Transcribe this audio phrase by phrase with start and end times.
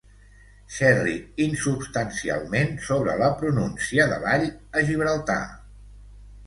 [0.77, 1.13] Xerri
[1.45, 5.43] insubstancialment sobre la pronúncia de l'all a Gibraltar.